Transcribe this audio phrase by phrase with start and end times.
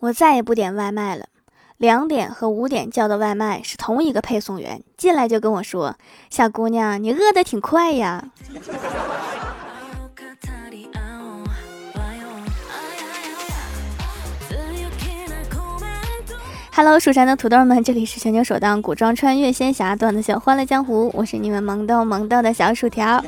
[0.00, 1.26] 我再也不点外卖了。
[1.76, 5.96] 两点和五点叫的外卖是同一个配送员，进来就跟我说
[6.30, 8.24] ：“小姑娘，你饿得挺快呀。”
[16.72, 23.22] Hello，蜀山的土豆们，这里是全球首档古装穿越仙侠段子秀《欢乐江湖》，我是你们萌逗萌逗的小薯条。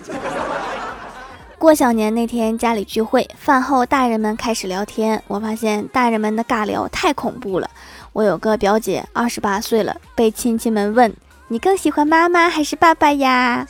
[1.62, 7.70] 过小年那天，家里聚会，饭后大人们开始聊天，我发现大人们的尬聊太恐怖了。
[8.12, 11.14] 我有个表姐，二十八岁了，被亲戚们问
[11.46, 13.64] ：“你更喜欢妈妈还是爸爸呀？”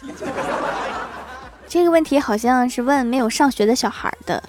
[1.68, 4.42] 这个问题好像是问没有上学的小孩的。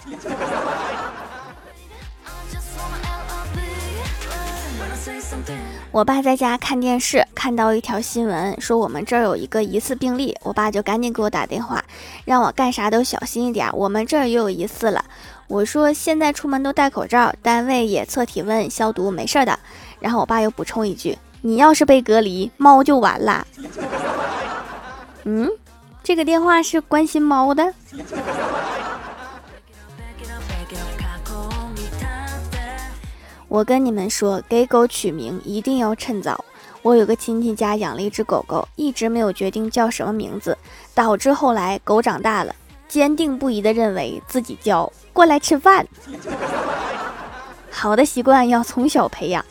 [5.93, 11.83] 我爸在家看电视，看到一条新闻，说我们这儿有一个疑似病例，我爸就赶紧给我打电话，
[12.25, 13.69] 让我干啥都小心一点。
[13.73, 15.05] 我们这儿又有疑似了。
[15.47, 19.59] 我说现在出门都戴口罩，单位也测体温消毒，没事的。
[19.99, 23.45] 然后我爸又补充一句：“你要是被隔离，猫就完了。
[25.25, 25.47] ”嗯，
[26.03, 27.71] 这个电话是关心猫的。
[33.53, 36.43] 我跟你们说，给狗取名一定要趁早。
[36.81, 40.57] 我有个亲戚家养了一只狗狗，一直没有决定叫什么名字，
[40.95, 42.55] 导致后来狗长大了，
[42.87, 44.91] 坚定不移地认为自己叫。
[45.13, 45.87] 过来吃饭，
[47.69, 49.45] 好的习惯要从小培养。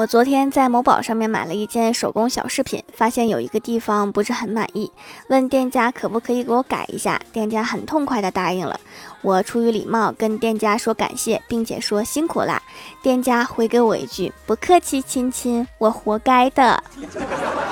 [0.00, 4.90] 我昨天在某宝上面买了一件手工小饰品，发现有一个地方不是很满意，
[5.28, 8.80] 问店家可不可以给我改一下，店家很痛快的答应了。
[9.20, 12.62] 我出于礼貌跟店家说感谢，并且说辛苦啦。
[13.02, 16.82] 店家回给我一句不客气，亲亲，我活该的。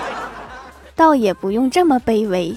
[0.94, 2.54] 倒也不用这么卑微。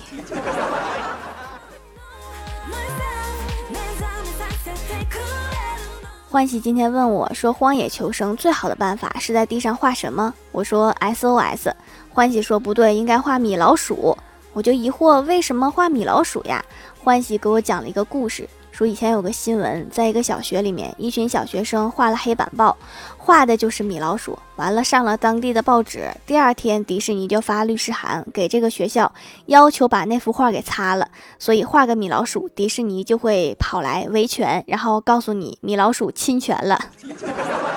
[6.31, 11.73] 欢喜今天问我说：“荒野求生最好的办法是在地上画什么？”我说：“SOS。”
[12.09, 14.17] 欢喜说：“不对，应该画米老鼠。”
[14.53, 16.63] 我就疑惑为什么画米老鼠呀？
[17.03, 18.47] 欢喜给我讲了一个故事。
[18.81, 22.75] 说以前有个新闻，在一个小学里面，一群小学生画了黑板报，
[23.15, 24.39] 画的就是米老鼠。
[24.55, 26.09] 完了，上了当地的报纸。
[26.25, 29.13] 第二天，迪士尼就发律师函给这个学校，
[29.45, 31.07] 要求把那幅画给擦了。
[31.37, 36.79] 所以画个米老鼠，迪士尼就会跑来维权，然后告诉你米老鼠侵权了。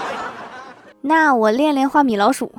[1.02, 2.50] 那我练练画米老鼠。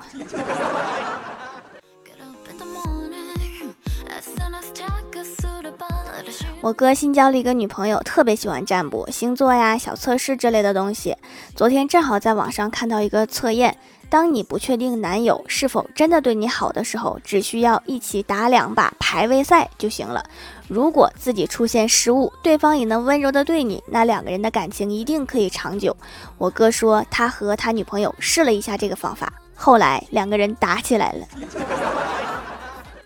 [6.65, 11.15] 我哥新交了一个女朋友，特别喜欢占卜、星座呀、小测试之类的东西。
[11.55, 13.77] 昨天正好在网上看到一个测验：
[14.09, 20.27] 当你不确定男友是否真的对你好的时候，只需要一起打两把排位赛就行了。
[20.67, 25.95] 如果自己出现失误，对方也能温柔的对你，那两个人的感情一定可以长久。
[26.39, 31.27] 我哥说他和他女朋友试了一下这个方法，后来两个人打起来了。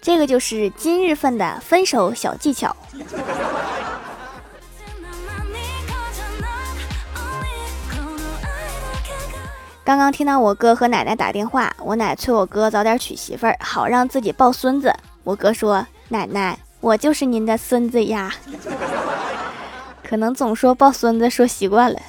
[0.10, 2.76] 这个就是今日份的分手小技巧。
[9.84, 14.92] 刚刚听到我哥和奶奶打电话，我奶催我哥早点娶媳妇儿，好让自己抱孙子。
[15.24, 18.34] 我哥说：“奶奶，我就是您的孙子呀。
[20.04, 22.00] ”可能总说抱孙子说习惯了。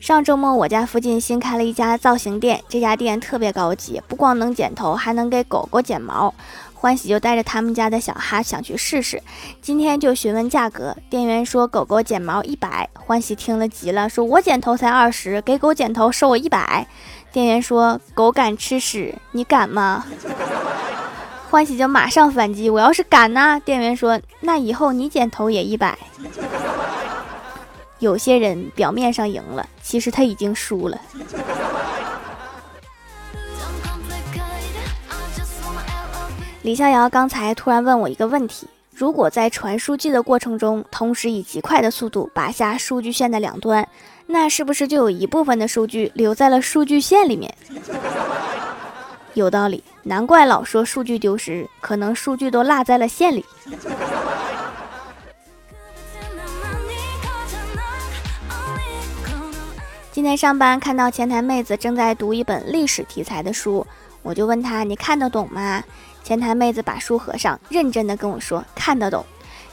[0.00, 6.32] 上周末，我家附近新开了一家造型店，这家店特别高级，不光能剪头，还能给狗狗剪毛。
[6.72, 9.20] 欢喜就带着他们家的小哈想去试试，
[9.60, 12.88] 今天就询问价格，店员说狗狗剪毛一百。
[12.94, 16.86] 欢喜听了急了，说我剪头才二十，给狗剪头收我一百。
[17.32, 20.06] 店员说狗敢吃屎，你敢吗？
[21.50, 23.60] 欢喜就马上反击，我要是敢呢？
[23.64, 25.98] 店员说那以后你剪头也一百。
[27.98, 31.00] 有些人表面上赢了，其实他已经输了。
[36.62, 43.88] 李逍遥刚才突然问我一个问题：如果在传数据的过程中，同时以极快的速度拔下数据线的两端，
[44.26, 47.54] 那是不是就有一部分的数据留在了数据线里面？
[49.34, 53.44] 有道理，难怪老说数据丢失，可能数据都落在了线里。
[60.18, 63.86] 今天上班看到前台妹子正在读一本历史题材的书，
[64.20, 65.80] 我就问她：“你看得懂吗？”
[66.24, 69.24] 前台妹子把书合上，认真的跟我说：“看得懂。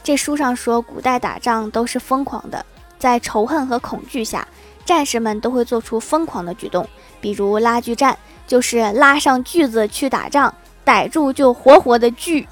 [0.04, 2.64] 这书上说，古代打仗都是疯狂的，
[2.96, 4.46] 在仇恨和恐惧下，
[4.84, 6.88] 战士们都会做出疯狂的举动，
[7.20, 8.16] 比如拉锯战，
[8.46, 10.54] 就是拉上锯子去打仗，
[10.84, 12.46] 逮住就活活的锯。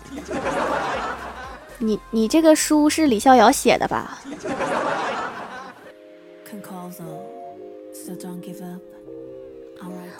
[1.78, 4.18] 你你这个书是李逍遥写的吧？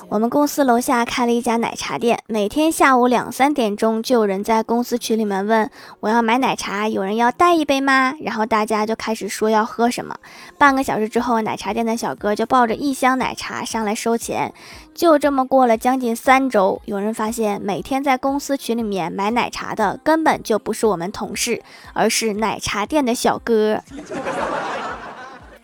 [0.09, 5.71] 我们公司楼下开了一家奶茶店，每天下午两三点钟就有人在公司群里面问
[6.01, 8.15] 我要买奶茶，有人要带一杯吗？
[8.21, 10.17] 然后大家就开始说要喝什么。
[10.59, 14.53] 半个小时之后，奶茶店的小哥就抱着一箱奶茶上来收钱。
[14.93, 21.63] 就这么过了将近三周，有人发现每天在公司群里面买奶茶的根本就不是我们同事，
[21.95, 23.81] 而是奶茶店的小哥。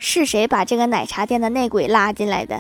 [0.03, 2.59] 是谁把这个奶茶店的内鬼拉进来的？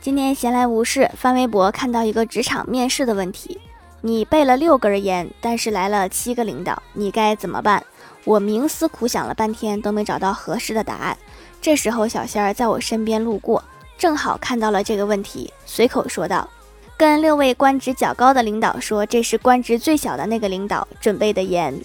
[0.00, 3.60] 今天闲来无事，翻微博看到一个职场面试的问题：
[4.00, 7.84] 你备了六根烟，但是来了七个领导，你该怎么办？
[8.22, 11.18] 我冥思苦想了半天，都没找到合适的答案。
[11.60, 13.62] 这时候，小仙儿在我身边路过，
[13.98, 16.48] 正好看到了这个问题，随口说道
[16.98, 21.80] ：“跟六位官职较高的领导说，这是官职最小的那个领导准备的烟。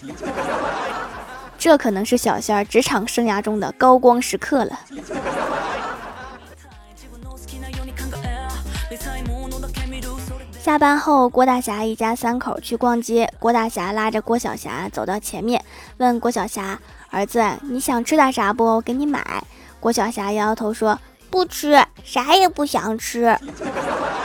[1.55, 4.79] 这可能是小仙儿职场生涯中的高光时刻了。”
[10.59, 13.31] 下班后，郭大侠一家三口去逛街。
[13.37, 15.63] 郭大侠拉着郭小霞走到前面，
[15.97, 16.79] 问郭小霞
[17.11, 18.65] ：“儿子，你想吃点啥不？
[18.65, 19.43] 我给你买。”
[19.79, 20.99] 郭小霞摇摇头说
[21.29, 23.37] ：“不吃，啥也不想吃。”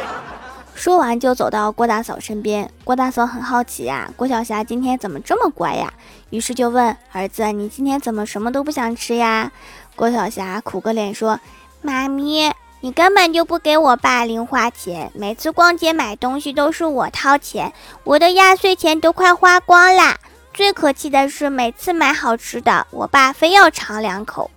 [0.79, 2.71] 说完就走到郭大嫂身边。
[2.85, 5.93] 郭大嫂很好奇呀，郭小霞今天怎么这么乖呀？
[6.31, 9.51] 于是就问儿子：“你今天怎么什么都不想吃呀？”
[9.97, 11.41] 郭小霞苦个脸说
[11.83, 17.73] ：“妈咪。”你根本就不给我爸零花钱，每次逛街买东西都是我掏钱，
[18.05, 20.17] 我的压岁钱都快花光啦。
[20.55, 24.49] 最可气的是，每次买好吃的，我爸非要尝两口，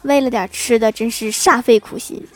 [0.00, 2.26] 为了点吃的，真是煞费苦心。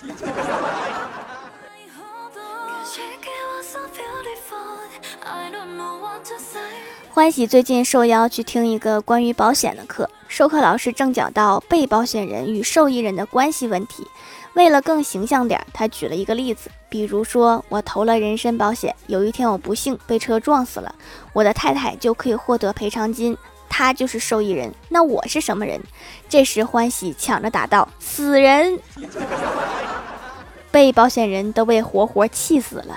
[7.17, 14.07] 欢喜最近受邀去听一个关于保险的课，授课老师正讲到被保险人与受益人的关系问题。
[14.53, 20.95] 为了更形象点，他举了一个例子，比如说我投了人身保险，有一天我不幸被车撞死了，
[21.33, 23.35] 我的太太就可以获得赔偿金，
[23.67, 24.71] 她就是受益人。
[24.91, 25.81] 那我是什么人？
[26.29, 28.79] 这时欢喜抢着答道：“死人！”
[30.71, 32.95] 被保险人都被活活气死了。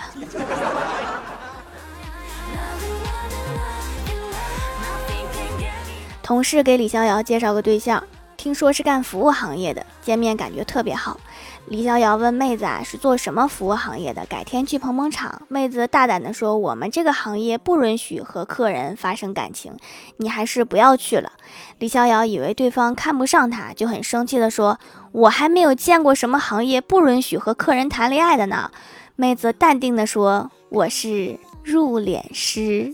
[6.30, 8.04] 同事给李逍遥介绍个对象，
[8.38, 11.20] 听说是干服务行业的，见面感觉特别好。
[11.66, 14.24] 李逍遥问妹子啊，是做什么服务行业的？
[14.28, 15.42] 改天去捧捧场。
[15.48, 19.76] 妹子大胆的说，我们这个行业不允许和客人发生感情，
[20.18, 21.32] 你还是不要去了。
[21.80, 24.78] 李逍遥以为对方看不上他，就很生气的说，
[25.12, 28.70] 我还没有见过什么行业不允许和客人谈恋爱的呢。
[29.16, 32.94] 妹子淡定的说，我是入殓师。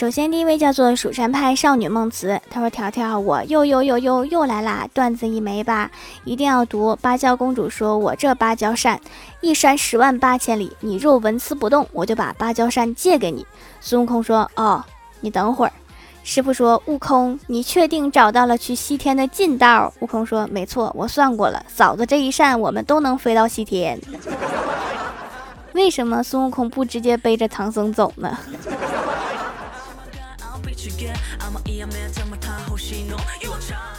[0.00, 5.90] 首先，第一位叫做蜀山派少女梦慈，她说：“条条，我又又又又又来啦，段子一枚吧，
[6.24, 8.98] 一定要读。”芭蕉公主说：“我这芭蕉扇，
[9.42, 13.46] 一扇十万八千里，你若纹丝不动，我就把芭蕉扇借给你。”
[13.82, 14.82] 孙悟空说：“哦，
[15.20, 15.72] 你等会儿。”
[16.24, 24.00] 师傅说：“悟空，你确定找到了去西天的近道？”悟空说：“没错，我算过了，嫂子这一扇，我们都能飞到西天。
[25.74, 28.38] ”为什么孙悟空不直接背着唐僧走呢？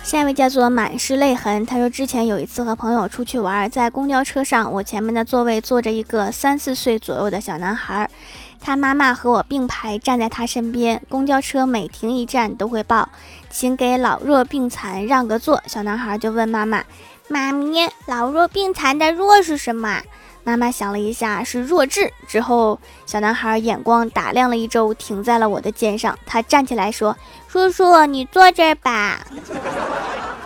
[0.04, 8.10] 下一位叫做满是泪痕，他说之前有一次和朋友出去玩，在公交车上，我前面的座位坐着一个三四岁左右的小男孩，
[8.60, 11.02] 他妈妈和我并排站在他身边。
[11.08, 13.10] 公交车每停一站都会报，
[13.50, 15.62] 请给老弱病残让个座。
[15.68, 16.84] 小男孩就问妈妈
[17.30, 20.02] ：“妈咪，老弱病残的弱是什么？”
[20.44, 22.12] 妈妈想了一下，是弱智。
[22.28, 26.18] 之后，小男孩眼光打量了一周，停在了我的肩上。
[26.26, 27.16] 他站起来说
[27.48, 29.26] ：“叔叔，你坐这儿吧。”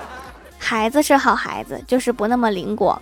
[0.60, 3.02] 孩子是好孩子，就是不那么灵光。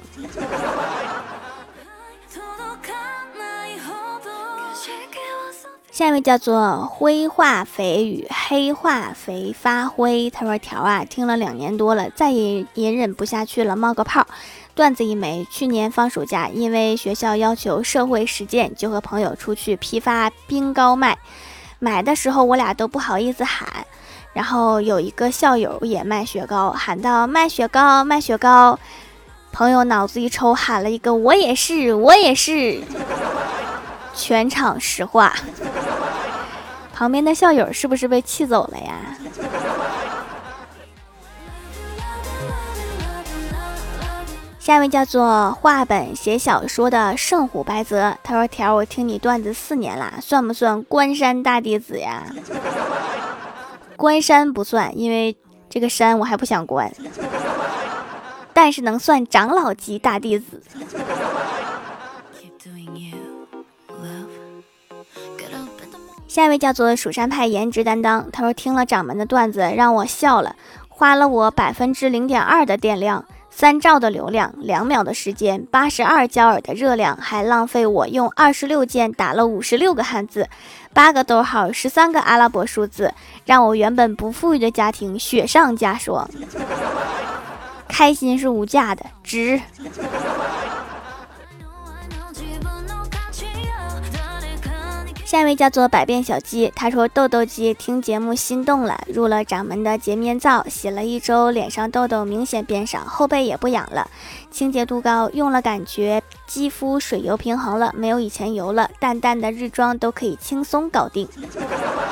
[5.91, 10.29] 下一位叫做灰化肥与黑化肥发灰。
[10.29, 14.25] 他说：“条啊，听了两年多了，再也隐忍不下去了，冒个泡。”
[14.75, 15.45] 段子一枚。
[15.49, 21.17] 去年放暑假，因为学校要求社会实践，就和朋友出去批发冰糕卖。
[21.79, 23.85] 买的时候我俩都不好意思喊，
[24.33, 28.79] 然后有一个校友也卖雪糕，喊到卖雪糕卖雪糕。
[29.51, 32.81] 朋友脑子一抽，喊了一个我也是我也是，
[34.15, 35.35] 全场石化。
[36.91, 39.17] 旁边的校友是不是被气走了呀？
[44.63, 52.23] 下一位叫做画本写小说的圣虎白泽，他说：“条，我听你段子四年啦，算不算关山大弟子呀？”
[53.97, 55.35] 关山不算，因为
[55.69, 56.89] 这个山我还不想关，
[58.53, 60.61] 但是能算长老级大弟子。
[66.29, 70.55] 下一位叫做蜀山派颜值担当，他说：“听了掌门的段子，让我笑了，
[70.87, 73.25] 花了我百分之零点二的电量。”
[73.55, 80.49] 三兆的流量，两秒的时间，八十二焦耳的热量，还浪费我用二十六键打了五十六个汉字，
[80.91, 83.13] 八个逗号，十三个阿拉伯数字，
[83.45, 86.27] 让我原本不富裕的家庭雪上加霜。
[87.87, 89.61] 开心是无价的，值。
[95.33, 104.07] 下一位叫做百变小鸡，他说痘痘肌听节目心动了，入了掌门的洁面皂，洗了一周，脸上痘痘明显变少，后背也不痒了，
[104.51, 111.27] 清洁度高，用了感觉肌肤水油平衡了，没有以前油了，淡淡的日妆都可以轻松搞定。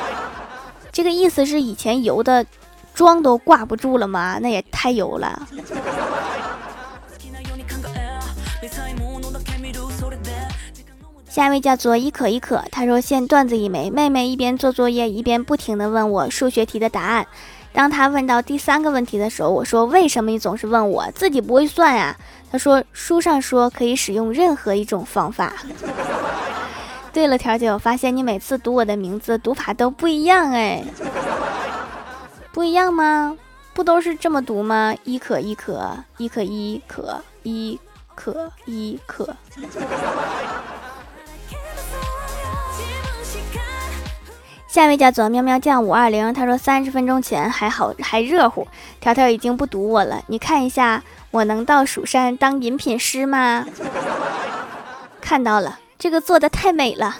[0.92, 2.44] 这个意思是以前油的
[2.96, 4.40] 妆都挂不住了吗？
[4.42, 5.48] 那也太油了。
[11.32, 13.90] 下一位叫做一可一可，他说现段子一枚。
[13.90, 17.26] 妹妹一边做作业一边不停的问我数学题的答案。
[17.72, 22.14] 当他问到第三个问题的时候，我说为什么你总是问我自己不会算呀？
[22.52, 25.54] 他说书上说可以使用任何一种方法。
[27.14, 30.84] 对了，条姐，我发现你每次读我的名字读法都不一样哎，
[32.52, 33.38] 不一样吗？
[33.74, 34.94] 不都是这么读吗？
[35.06, 37.80] 一可一可一可一可一
[38.16, 39.34] 可一可。
[44.72, 48.66] 下一位叫做喵喵酱五二零，他说三十分钟前还好还热乎，
[49.02, 50.22] 条条已经不堵我了。
[50.28, 53.66] 你看一下，我能到蜀山当饮品师吗？
[55.20, 57.18] 看到了，这个做的太美了。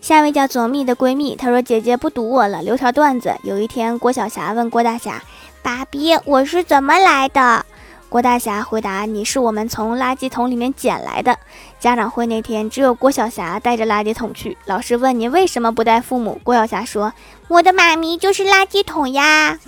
[0.00, 3.34] 下一位叫做蜜的闺蜜，她说姐姐不堵我了，留条段子。
[3.42, 5.20] 有一天，郭晓霞问郭大侠
[5.64, 7.66] ：“爸比，我是怎么来的？”
[8.08, 11.38] 郭大侠回答：“你是我们从垃圾桶里面捡来的。”
[11.78, 14.56] 家长会那天，只有郭晓霞带着垃圾桶去。
[14.64, 17.12] 老师问：“你为什么不带父母？”郭晓霞说
[17.48, 19.58] ：“我的妈咪就是垃圾桶呀。”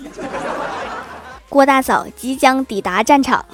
[1.49, 3.45] 郭大嫂即将抵达战场。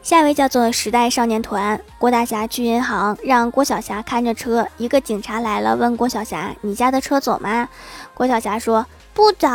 [0.00, 1.80] 下一位叫做时代少年团。
[1.98, 4.68] 郭大侠去银行，让郭晓霞看着车。
[4.76, 7.68] 一个警察来了，问郭晓霞：“你家的车走吗？”
[8.14, 8.86] 郭晓霞说。
[9.14, 9.46] 不走，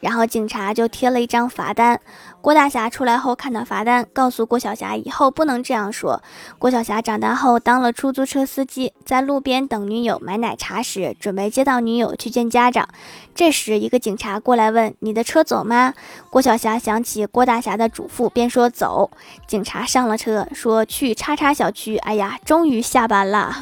[0.00, 2.00] 然后警察就贴了一张罚单。
[2.40, 6.20] 郭大侠出来后看到罚单，告诉郭晓霞以后不能这样说。
[6.58, 12.86] 郭晓霞长大后当了出租车司机，在路边等女友买奶茶时，准备接到女友去见家长。
[13.34, 15.94] 这时，一个警察过来问：“你的车走吗？”
[16.28, 19.10] 郭晓霞想起郭大侠的嘱咐，便说：“走。”
[19.46, 23.56] 警察上了车，说：“去叉叉小区。”哎呀，终于下班了。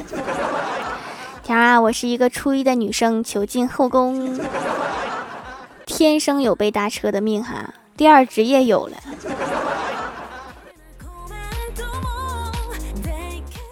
[1.44, 4.40] 天啊，我是一个初一的女生，求进后宫。
[6.02, 8.96] 天生有被搭车的命哈，第二职业有了。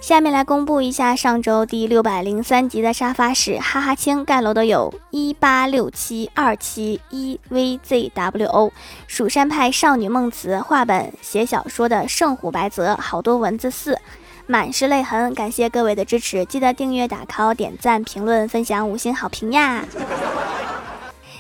[0.00, 8.70] 下面来公布一下上周第六百零三集的沙发是哈哈青盖楼的有一八六七二七一 vzwo，
[9.08, 13.98] 蜀山派少女梦词画本写小说的圣虎白泽，好多文字四，
[14.46, 15.34] 满是泪痕。
[15.34, 19.84] 感谢各位的支持，记得订阅、打 call、点赞、评论、分享五星好评呀！